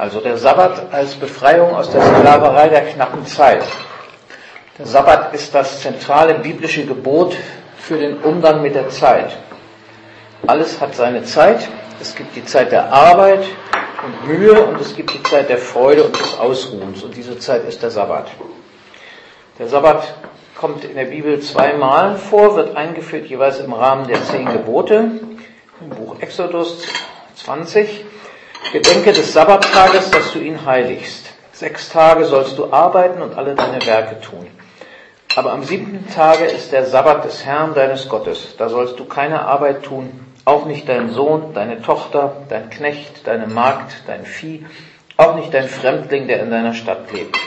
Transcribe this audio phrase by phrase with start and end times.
[0.00, 3.62] Also der Sabbat als Befreiung aus der Sklaverei der knappen Zeit.
[4.78, 7.36] Der Sabbat ist das zentrale biblische Gebot
[7.76, 9.36] für den Umgang mit der Zeit.
[10.46, 11.68] Alles hat seine Zeit.
[12.00, 13.44] Es gibt die Zeit der Arbeit
[14.02, 17.02] und Mühe und es gibt die Zeit der Freude und des Ausruhens.
[17.02, 18.28] Und diese Zeit ist der Sabbat.
[19.58, 20.14] Der Sabbat
[20.56, 25.10] kommt in der Bibel zweimal vor, wird eingeführt jeweils im Rahmen der zehn Gebote.
[25.82, 26.84] Im Buch Exodus
[27.36, 28.06] 20.
[28.72, 31.32] Gedenke des Sabbattages, dass du ihn heiligst.
[31.52, 34.46] Sechs Tage sollst du arbeiten und alle deine Werke tun.
[35.36, 38.54] Aber am siebten Tage ist der Sabbat des Herrn deines Gottes.
[38.56, 43.46] Da sollst du keine Arbeit tun, auch nicht dein Sohn, deine Tochter, dein Knecht, deine
[43.46, 44.64] Magd, dein Vieh,
[45.16, 47.38] auch nicht dein Fremdling, der in deiner Stadt lebt.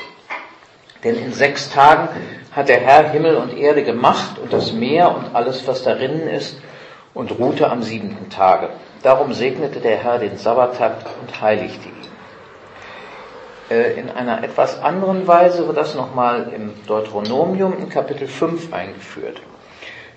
[1.04, 2.10] Denn in sechs Tagen
[2.52, 6.58] hat der Herr Himmel und Erde gemacht und das Meer und alles, was darinnen ist,
[7.14, 8.70] und ruhte am siebenten Tage.
[9.04, 12.08] Darum segnete der Herr den Sabbattag und heiligte ihn.
[13.70, 19.42] Äh, in einer etwas anderen Weise wird das nochmal im Deuteronomium in Kapitel 5 eingeführt.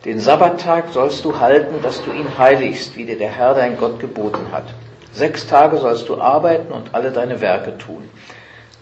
[0.05, 3.99] Den Sabbattag sollst du halten, dass du ihn heiligst, wie dir der Herr dein Gott
[3.99, 4.67] geboten hat.
[5.13, 8.09] Sechs Tage sollst du arbeiten und alle deine Werke tun.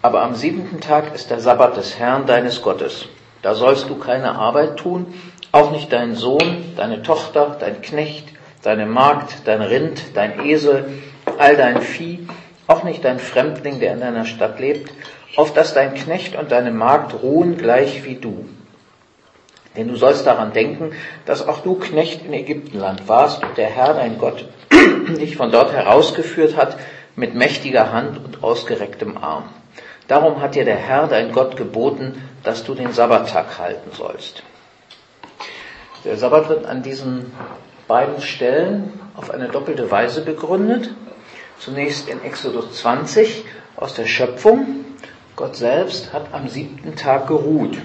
[0.03, 3.07] Aber am siebenten Tag ist der Sabbat des Herrn deines Gottes.
[3.41, 5.15] Da sollst du keine Arbeit tun,
[5.51, 8.27] auch nicht dein Sohn, deine Tochter, dein Knecht,
[8.65, 10.89] deine Magd, dein Rind, dein Esel,
[11.37, 12.27] all dein Vieh,
[12.65, 14.91] auch nicht dein Fremdling, der in deiner Stadt lebt,
[15.35, 18.45] auf dass dein Knecht und deine Magd ruhen gleich wie du.
[19.77, 20.93] Denn du sollst daran denken,
[21.25, 25.71] dass auch du Knecht in Ägyptenland warst und der Herr, dein Gott, dich von dort
[25.71, 26.77] herausgeführt hat
[27.15, 29.49] mit mächtiger Hand und ausgerecktem Arm.
[30.07, 34.43] Darum hat dir der Herr, dein Gott, geboten, dass du den Sabbattag halten sollst.
[36.03, 37.31] Der Sabbat wird an diesen
[37.87, 40.89] beiden Stellen auf eine doppelte Weise begründet.
[41.59, 44.85] Zunächst in Exodus 20 aus der Schöpfung.
[45.35, 47.77] Gott selbst hat am siebten Tag geruht.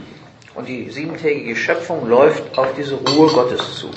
[0.54, 3.90] Und die siebentägige Schöpfung läuft auf diese Ruhe Gottes zu.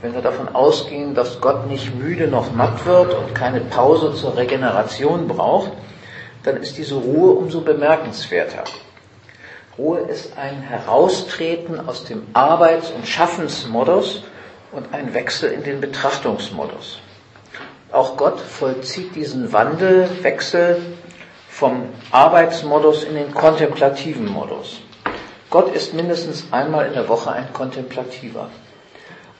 [0.00, 4.36] Wenn wir davon ausgehen, dass Gott nicht müde noch matt wird und keine Pause zur
[4.36, 5.72] Regeneration braucht,
[6.42, 8.64] dann ist diese Ruhe umso bemerkenswerter.
[9.78, 14.22] Ruhe ist ein Heraustreten aus dem Arbeits- und Schaffensmodus
[14.74, 17.00] und ein Wechsel in den Betrachtungsmodus.
[17.92, 20.82] Auch Gott vollzieht diesen Wandel, Wechsel
[21.48, 24.80] vom Arbeitsmodus in den kontemplativen Modus.
[25.50, 28.50] Gott ist mindestens einmal in der Woche ein Kontemplativer.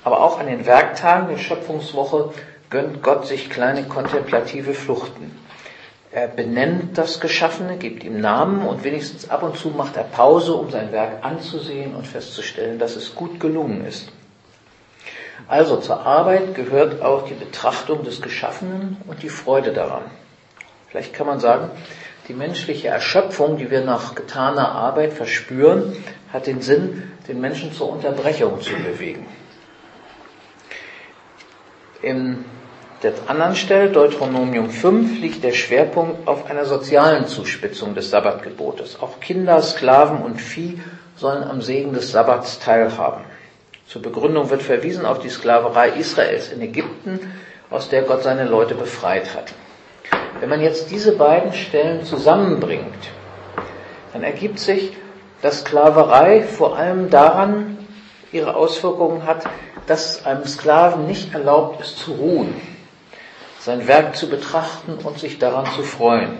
[0.04, 2.30] Aber auch an den Werktagen der Schöpfungswoche
[2.70, 5.36] gönnt Gott sich kleine kontemplative Fluchten.
[6.12, 10.54] Er benennt das Geschaffene, gibt ihm Namen und wenigstens ab und zu macht er Pause,
[10.54, 14.12] um sein Werk anzusehen und festzustellen, dass es gut gelungen ist.
[15.48, 20.02] Also zur Arbeit gehört auch die Betrachtung des Geschaffenen und die Freude daran.
[20.88, 21.70] Vielleicht kann man sagen,
[22.28, 25.96] die menschliche Erschöpfung, die wir nach getaner Arbeit verspüren,
[26.32, 29.26] hat den Sinn, den Menschen zur Unterbrechung zu bewegen.
[32.00, 32.44] In
[33.02, 39.00] der anderen Stelle, Deuteronomium 5, liegt der Schwerpunkt auf einer sozialen Zuspitzung des Sabbatgebotes.
[39.02, 40.80] Auch Kinder, Sklaven und Vieh
[41.16, 43.24] sollen am Segen des Sabbats teilhaben.
[43.86, 47.20] Zur Begründung wird verwiesen auf die Sklaverei Israels in Ägypten,
[47.70, 49.52] aus der Gott seine Leute befreit hat.
[50.40, 53.10] Wenn man jetzt diese beiden Stellen zusammenbringt,
[54.12, 54.96] dann ergibt sich,
[55.42, 57.78] dass Sklaverei vor allem daran
[58.32, 59.44] ihre Auswirkungen hat,
[59.86, 62.54] dass einem Sklaven nicht erlaubt ist zu ruhen,
[63.60, 66.36] sein Werk zu betrachten und sich daran zu freuen.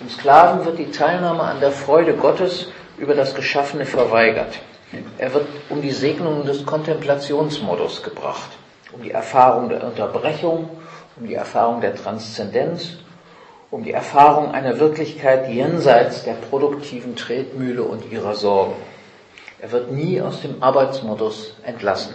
[0.00, 2.68] Dem Sklaven wird die Teilnahme an der Freude Gottes
[2.98, 4.58] über das Geschaffene verweigert.
[5.18, 8.50] Er wird um die Segnungen des Kontemplationsmodus gebracht,
[8.92, 10.70] um die Erfahrung der Unterbrechung,
[11.16, 12.98] um die Erfahrung der Transzendenz,
[13.70, 18.76] um die Erfahrung einer Wirklichkeit jenseits der produktiven Tretmühle und ihrer Sorgen.
[19.60, 22.14] Er wird nie aus dem Arbeitsmodus entlassen.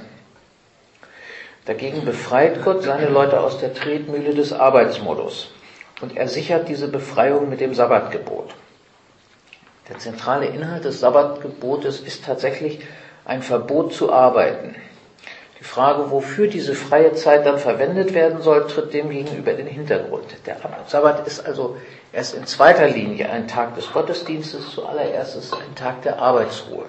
[1.65, 5.51] Dagegen befreit Gott seine Leute aus der Tretmühle des Arbeitsmodus
[6.01, 8.55] und er sichert diese Befreiung mit dem Sabbatgebot.
[9.89, 12.79] Der zentrale Inhalt des Sabbatgebotes ist tatsächlich
[13.25, 14.75] ein Verbot zu arbeiten.
[15.59, 20.25] Die Frage, wofür diese freie Zeit dann verwendet werden soll, tritt dem gegenüber den Hintergrund.
[20.45, 20.57] Der
[20.87, 21.77] Sabbat ist also
[22.13, 26.85] erst in zweiter Linie ein Tag des Gottesdienstes, zuallererst ist ein Tag der Arbeitsruhe.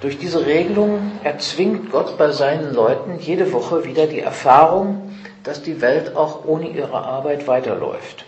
[0.00, 5.80] Durch diese Regelung erzwingt Gott bei seinen Leuten jede Woche wieder die Erfahrung, dass die
[5.80, 8.26] Welt auch ohne ihre Arbeit weiterläuft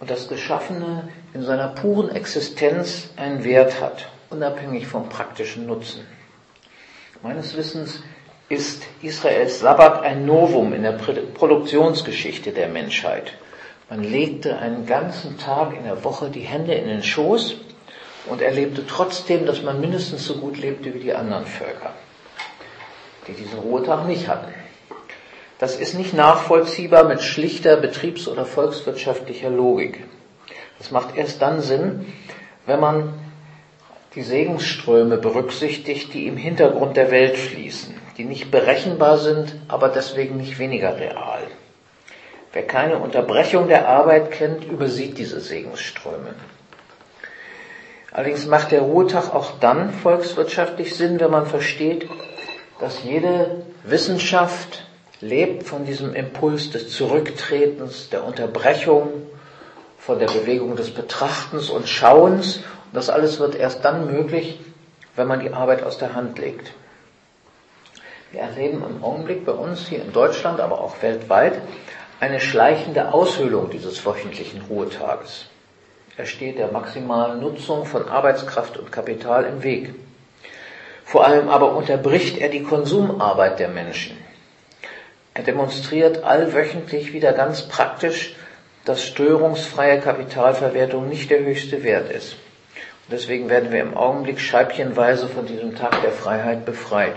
[0.00, 6.06] und das Geschaffene in seiner puren Existenz einen Wert hat, unabhängig vom praktischen Nutzen.
[7.22, 8.02] Meines Wissens
[8.48, 13.34] ist Israels Sabbat ein Novum in der Produktionsgeschichte der Menschheit.
[13.90, 17.56] Man legte einen ganzen Tag in der Woche die Hände in den Schoß
[18.26, 21.92] und erlebte trotzdem, dass man mindestens so gut lebte wie die anderen Völker,
[23.28, 24.52] die diesen Ruhetag nicht hatten.
[25.60, 30.02] Das ist nicht nachvollziehbar mit schlichter betriebs- oder volkswirtschaftlicher Logik.
[30.78, 32.10] Das macht erst dann Sinn,
[32.64, 33.12] wenn man
[34.14, 40.38] die Segensströme berücksichtigt, die im Hintergrund der Welt fließen, die nicht berechenbar sind, aber deswegen
[40.38, 41.42] nicht weniger real.
[42.54, 46.34] Wer keine Unterbrechung der Arbeit kennt, übersieht diese Segensströme.
[48.12, 52.08] Allerdings macht der Ruhetag auch dann volkswirtschaftlich Sinn, wenn man versteht,
[52.80, 54.86] dass jede Wissenschaft
[55.20, 59.08] lebt von diesem Impuls des Zurücktretens, der Unterbrechung,
[59.98, 62.56] von der Bewegung des Betrachtens und Schauens.
[62.56, 64.58] Und das alles wird erst dann möglich,
[65.16, 66.72] wenn man die Arbeit aus der Hand legt.
[68.32, 71.60] Wir erleben im Augenblick bei uns hier in Deutschland, aber auch weltweit,
[72.20, 75.46] eine schleichende Aushöhlung dieses wöchentlichen Ruhetages.
[76.16, 79.94] Er steht der maximalen Nutzung von Arbeitskraft und Kapital im Weg.
[81.04, 84.16] Vor allem aber unterbricht er die Konsumarbeit der Menschen.
[85.34, 88.34] Er demonstriert allwöchentlich wieder ganz praktisch,
[88.84, 92.32] dass störungsfreie Kapitalverwertung nicht der höchste Wert ist.
[92.32, 97.14] Und deswegen werden wir im Augenblick scheibchenweise von diesem Tag der Freiheit befreit.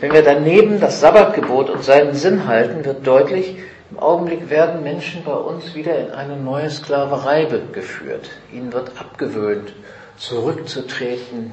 [0.00, 3.56] Wenn wir daneben das Sabbatgebot und seinen Sinn halten, wird deutlich,
[3.90, 8.30] im Augenblick werden Menschen bei uns wieder in eine neue Sklaverei geführt.
[8.50, 9.74] Ihnen wird abgewöhnt,
[10.16, 11.52] zurückzutreten,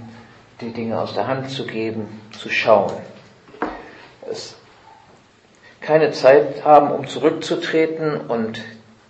[0.62, 2.94] die Dinge aus der Hand zu geben, zu schauen.
[4.31, 4.55] Es
[5.81, 8.61] keine Zeit haben, um zurückzutreten und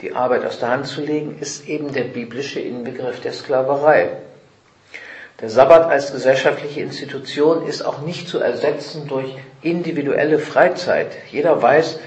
[0.02, 4.12] die Arbeit aus der Hand zu legen, ist eben der biblische Inbegriff der Sklaverei.
[5.42, 11.12] Der Sabbat als gesellschaftliche Institution ist auch nicht zu ersetzen durch individuelle Freizeit.
[11.32, 12.00] Jeder weiß,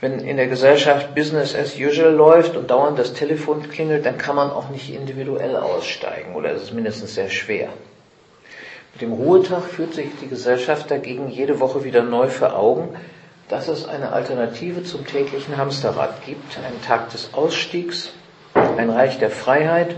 [0.00, 4.36] wenn in der Gesellschaft Business as usual läuft und dauernd das Telefon klingelt, dann kann
[4.36, 7.68] man auch nicht individuell aussteigen oder es ist mindestens sehr schwer.
[8.92, 12.96] Mit dem Ruhetag führt sich die Gesellschaft dagegen jede Woche wieder neu vor Augen,
[13.48, 18.12] dass es eine Alternative zum täglichen Hamsterrad gibt, einen Tag des Ausstiegs,
[18.54, 19.96] ein Reich der Freiheit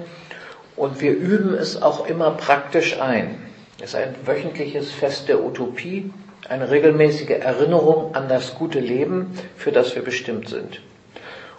[0.77, 3.39] und wir üben es auch immer praktisch ein.
[3.79, 6.13] Es ist ein wöchentliches Fest der Utopie,
[6.49, 10.81] eine regelmäßige Erinnerung an das gute Leben, für das wir bestimmt sind.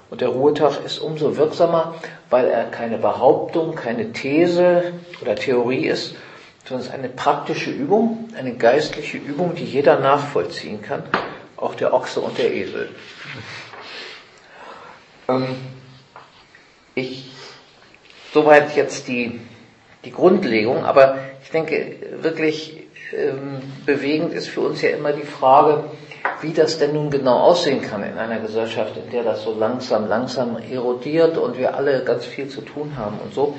[0.09, 1.95] Und der Ruhetag ist umso wirksamer,
[2.29, 6.15] weil er keine Behauptung, keine These oder Theorie ist,
[6.65, 11.03] sondern es ist eine praktische Übung, eine geistliche Übung, die jeder nachvollziehen kann,
[11.57, 12.89] auch der Ochse und der Esel.
[15.27, 15.55] Ähm,
[16.95, 17.33] ich
[18.33, 19.39] Soweit jetzt die,
[20.03, 25.83] die Grundlegung, aber ich denke, wirklich ähm, bewegend ist für uns ja immer die Frage,
[26.41, 30.07] wie das denn nun genau aussehen kann in einer Gesellschaft, in der das so langsam,
[30.07, 33.55] langsam erodiert und wir alle ganz viel zu tun haben und so.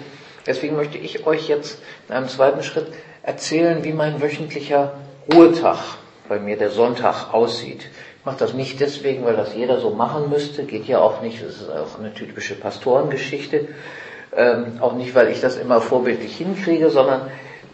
[0.46, 2.87] Deswegen möchte ich euch jetzt in einem zweiten Schritt
[3.23, 4.93] erzählen, wie mein wöchentlicher
[5.32, 5.79] Ruhetag
[6.29, 7.88] bei mir, der Sonntag, aussieht.
[8.19, 11.43] Ich mache das nicht deswegen, weil das jeder so machen müsste, geht ja auch nicht,
[11.43, 13.69] das ist auch eine typische Pastorengeschichte,
[14.37, 17.31] ähm, auch nicht, weil ich das immer vorbildlich hinkriege, sondern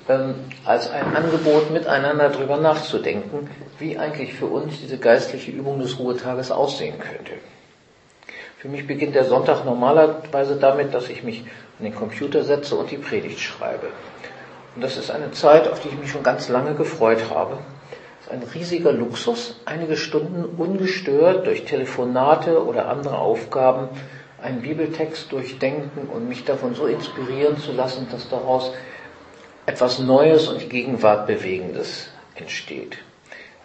[0.08, 0.34] ähm,
[0.64, 6.50] als ein Angebot, miteinander drüber nachzudenken, wie eigentlich für uns diese geistliche Übung des Ruhetages
[6.50, 7.32] aussehen könnte.
[8.60, 11.44] Für mich beginnt der Sonntag normalerweise damit, dass ich mich
[11.78, 13.86] an den Computer setze und die Predigt schreibe.
[14.76, 17.56] Und das ist eine Zeit, auf die ich mich schon ganz lange gefreut habe.
[18.20, 23.88] Es ist ein riesiger Luxus, einige Stunden ungestört durch Telefonate oder andere Aufgaben
[24.42, 28.72] einen Bibeltext durchdenken und mich davon so inspirieren zu lassen, dass daraus
[29.64, 32.98] etwas Neues und Gegenwart Bewegendes entsteht.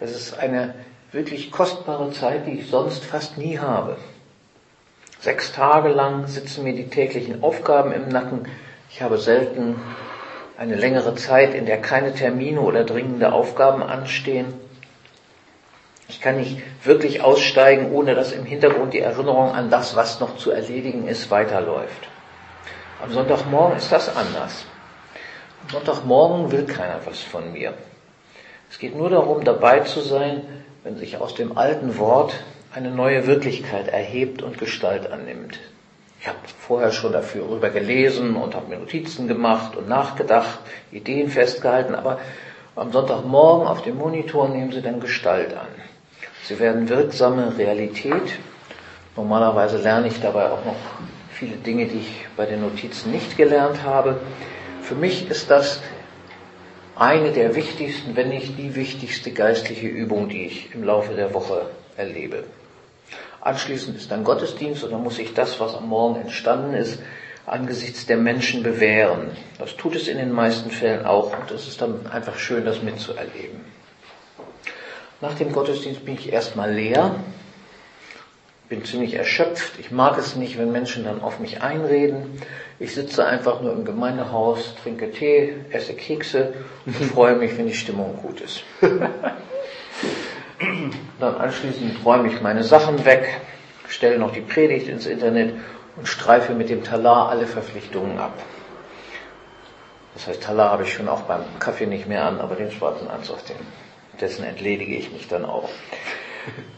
[0.00, 0.74] Es ist eine
[1.12, 3.98] wirklich kostbare Zeit, die ich sonst fast nie habe.
[5.20, 8.46] Sechs Tage lang sitzen mir die täglichen Aufgaben im Nacken.
[8.90, 9.76] Ich habe selten
[10.58, 14.54] eine längere Zeit, in der keine Termine oder dringende Aufgaben anstehen.
[16.08, 20.36] Ich kann nicht wirklich aussteigen, ohne dass im Hintergrund die Erinnerung an das, was noch
[20.36, 22.08] zu erledigen ist, weiterläuft.
[23.02, 24.64] Am Sonntagmorgen ist das anders.
[25.64, 27.74] Am Sonntagmorgen will keiner was von mir.
[28.70, 30.42] Es geht nur darum, dabei zu sein,
[30.84, 32.34] wenn sich aus dem alten Wort
[32.76, 35.58] eine neue Wirklichkeit erhebt und Gestalt annimmt.
[36.20, 40.58] Ich habe vorher schon dafür rüber gelesen und habe mir Notizen gemacht und nachgedacht,
[40.92, 42.18] Ideen festgehalten, aber
[42.74, 45.68] am Sonntagmorgen auf dem Monitor nehmen sie dann Gestalt an.
[46.44, 48.38] Sie werden wirksame Realität.
[49.16, 50.76] Normalerweise lerne ich dabei auch noch
[51.30, 54.20] viele Dinge, die ich bei den Notizen nicht gelernt habe.
[54.82, 55.80] Für mich ist das
[56.94, 61.70] eine der wichtigsten, wenn nicht die wichtigste geistliche Übung, die ich im Laufe der Woche
[61.96, 62.44] erlebe.
[63.40, 66.98] Anschließend ist dann Gottesdienst und dann muss ich das, was am Morgen entstanden ist,
[67.46, 69.36] angesichts der Menschen bewähren.
[69.58, 72.82] Das tut es in den meisten Fällen auch und es ist dann einfach schön, das
[72.82, 73.60] mitzuerleben.
[75.20, 77.14] Nach dem Gottesdienst bin ich erstmal leer,
[78.68, 79.78] bin ziemlich erschöpft.
[79.78, 82.42] Ich mag es nicht, wenn Menschen dann auf mich einreden.
[82.78, 86.52] Ich sitze einfach nur im Gemeindehaus, trinke Tee, esse Kekse
[86.84, 88.64] und freue mich, wenn die Stimmung gut ist.
[91.18, 93.40] Dann anschließend räume ich meine Sachen weg,
[93.88, 95.54] stelle noch die Predigt ins Internet
[95.96, 98.34] und streife mit dem Talar alle Verpflichtungen ab.
[100.14, 103.08] Das heißt, Talar habe ich schon auch beim Kaffee nicht mehr an, aber den schwarzen
[103.08, 103.56] Anzug, den,
[104.20, 105.68] dessen entledige ich mich dann auch.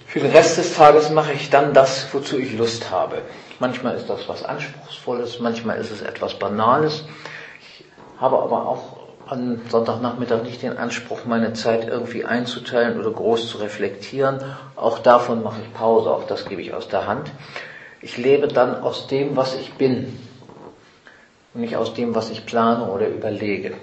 [0.06, 3.22] Für den Rest des Tages mache ich dann das, wozu ich Lust habe.
[3.58, 7.04] Manchmal ist das was Anspruchsvolles, manchmal ist es etwas Banales.
[7.60, 7.84] Ich
[8.20, 8.97] habe aber auch
[9.30, 14.42] am Sonntagnachmittag nicht den Anspruch, meine Zeit irgendwie einzuteilen oder groß zu reflektieren.
[14.74, 17.30] Auch davon mache ich Pause, auch das gebe ich aus der Hand.
[18.00, 20.18] Ich lebe dann aus dem, was ich bin
[21.52, 23.74] und nicht aus dem, was ich plane oder überlege.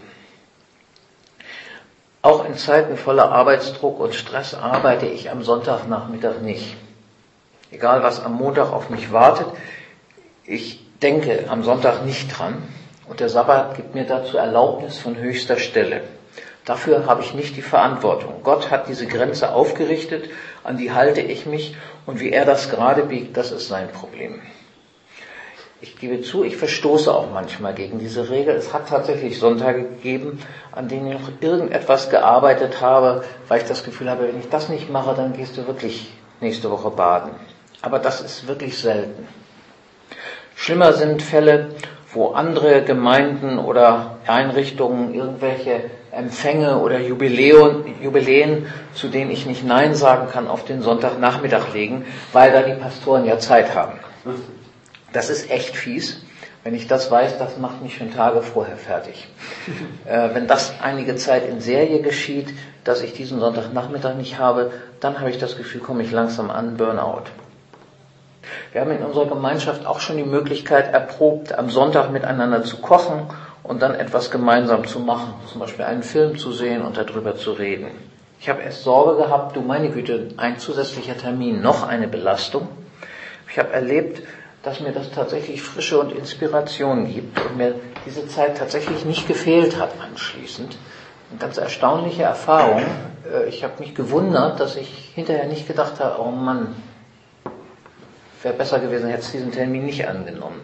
[2.22, 6.75] Auch in Zeiten voller Arbeitsdruck und Stress arbeite ich am Sonntagnachmittag nicht.
[7.70, 9.48] Egal was am Montag auf mich wartet,
[10.44, 12.64] ich denke am Sonntag nicht dran
[13.08, 16.02] und der Sabbat gibt mir dazu Erlaubnis von höchster Stelle.
[16.66, 18.42] Dafür habe ich nicht die Verantwortung.
[18.44, 20.30] Gott hat diese Grenze aufgerichtet,
[20.64, 21.76] an die halte ich mich
[22.08, 24.42] und wie er das gerade biegt, das ist sein Problem.
[25.82, 28.56] Ich gebe zu, ich verstoße auch manchmal gegen diese Regel.
[28.56, 30.40] Es hat tatsächlich Sonntage gegeben,
[30.72, 34.70] an denen ich noch irgendetwas gearbeitet habe, weil ich das Gefühl habe, wenn ich das
[34.70, 37.32] nicht mache, dann gehst du wirklich nächste Woche baden.
[37.84, 39.28] Aber das ist wirklich selten.
[40.56, 41.76] Schlimmer sind Fälle,
[42.15, 45.81] wo andere Gemeinden oder Einrichtungen irgendwelche
[46.12, 52.05] Empfänge oder Jubiläen, Jubiläen, zu denen ich nicht Nein sagen kann, auf den Sonntagnachmittag legen,
[52.31, 54.00] weil da die Pastoren ja Zeit haben.
[55.12, 56.22] Das ist echt fies.
[56.63, 59.27] Wenn ich das weiß, das macht mich schon Tage vorher fertig.
[60.05, 62.50] Äh, wenn das einige Zeit in Serie geschieht,
[62.84, 66.77] dass ich diesen Sonntagnachmittag nicht habe, dann habe ich das Gefühl, komme ich langsam an
[66.77, 67.24] Burnout.
[68.72, 73.28] Wir haben in unserer Gemeinschaft auch schon die Möglichkeit erprobt, am Sonntag miteinander zu kochen
[73.64, 77.52] und dann etwas gemeinsam zu machen, zum Beispiel einen Film zu sehen und darüber zu
[77.52, 77.88] reden.
[78.40, 82.68] Ich habe erst Sorge gehabt, du meine Güte, ein zusätzlicher Termin, noch eine Belastung.
[83.50, 84.22] Ich habe erlebt,
[84.62, 87.75] dass mir das tatsächlich Frische und Inspiration gibt und mir
[88.06, 90.78] diese Zeit tatsächlich nicht gefehlt hat anschließend.
[91.30, 92.84] Eine ganz erstaunliche Erfahrung.
[93.32, 96.75] Äh, ich habe mich gewundert, dass ich hinterher nicht gedacht habe, oh Mann,
[98.44, 100.62] wäre besser gewesen, hätte diesen Termin nicht angenommen.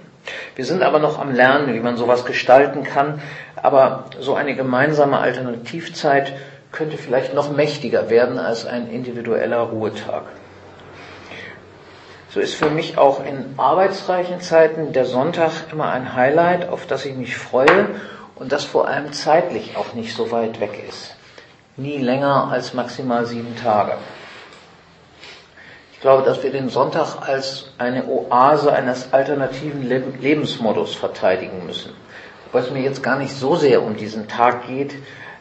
[0.55, 3.21] Wir sind aber noch am Lernen, wie man sowas gestalten kann.
[3.55, 6.33] Aber so eine gemeinsame Alternativzeit
[6.71, 10.23] könnte vielleicht noch mächtiger werden als ein individueller Ruhetag.
[12.29, 17.05] So ist für mich auch in arbeitsreichen Zeiten der Sonntag immer ein Highlight, auf das
[17.05, 17.89] ich mich freue
[18.35, 21.15] und das vor allem zeitlich auch nicht so weit weg ist.
[21.75, 23.97] Nie länger als maximal sieben Tage.
[26.01, 31.93] Ich glaube, dass wir den Sonntag als eine Oase eines alternativen Lebensmodus verteidigen müssen.
[32.47, 34.95] Wobei es mir jetzt gar nicht so sehr um diesen Tag geht.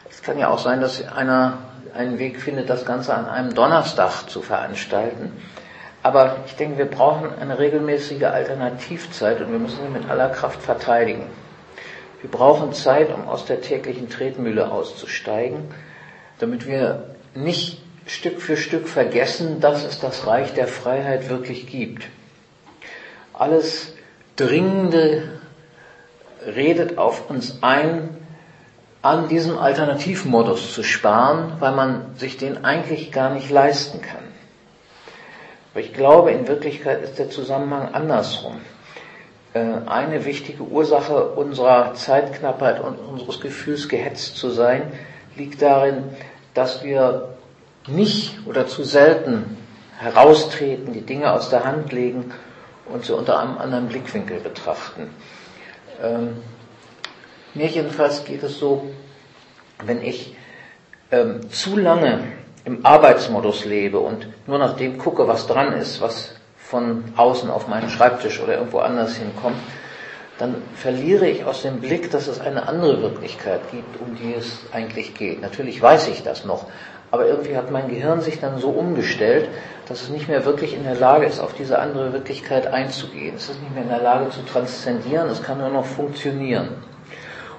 [0.07, 1.57] Es kann ja auch sein, dass einer
[1.95, 5.31] einen Weg findet, das Ganze an einem Donnerstag zu veranstalten.
[6.03, 10.61] Aber ich denke, wir brauchen eine regelmäßige Alternativzeit und wir müssen sie mit aller Kraft
[10.61, 11.25] verteidigen.
[12.21, 15.73] Wir brauchen Zeit, um aus der täglichen Tretmühle auszusteigen,
[16.37, 22.03] damit wir nicht Stück für Stück vergessen, dass es das Reich der Freiheit wirklich gibt.
[23.33, 23.93] Alles
[24.35, 25.39] Dringende
[26.45, 28.09] redet auf uns ein,
[29.01, 34.25] an diesem Alternativmodus zu sparen, weil man sich den eigentlich gar nicht leisten kann.
[35.71, 38.57] Aber ich glaube, in Wirklichkeit ist der Zusammenhang andersrum.
[39.53, 44.91] Äh, eine wichtige Ursache unserer Zeitknappheit und unseres Gefühls gehetzt zu sein,
[45.37, 46.03] liegt darin,
[46.53, 47.37] dass wir
[47.87, 49.57] nicht oder zu selten
[49.99, 52.31] heraustreten, die Dinge aus der Hand legen
[52.85, 55.09] und sie unter einem anderen Blickwinkel betrachten.
[56.01, 56.37] Ähm,
[57.53, 58.89] mir jedenfalls geht es so,
[59.83, 60.35] wenn ich
[61.11, 62.23] ähm, zu lange
[62.65, 67.67] im Arbeitsmodus lebe und nur nach dem gucke, was dran ist, was von außen auf
[67.67, 69.57] meinen Schreibtisch oder irgendwo anders hinkommt,
[70.37, 74.59] dann verliere ich aus dem Blick, dass es eine andere Wirklichkeit gibt, um die es
[74.71, 75.41] eigentlich geht.
[75.41, 76.65] Natürlich weiß ich das noch,
[77.11, 79.49] aber irgendwie hat mein Gehirn sich dann so umgestellt,
[79.87, 83.35] dass es nicht mehr wirklich in der Lage ist, auf diese andere Wirklichkeit einzugehen.
[83.35, 86.69] Es ist nicht mehr in der Lage zu transzendieren, es kann nur noch funktionieren.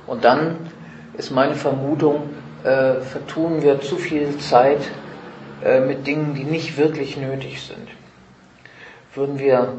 [0.06, 0.56] Und dann
[1.18, 2.30] ist meine Vermutung,
[2.64, 4.80] äh, vertun wir zu viel Zeit
[5.64, 7.88] äh, mit Dingen, die nicht wirklich nötig sind.
[9.14, 9.74] Würden wir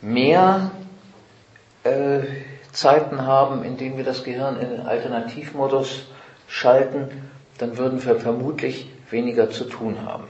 [0.00, 0.70] mehr
[1.84, 2.20] äh,
[2.72, 6.06] Zeiten haben, in denen wir das Gehirn in den Alternativmodus
[6.48, 7.08] schalten,
[7.58, 10.24] dann würden wir vermutlich weniger zu tun haben.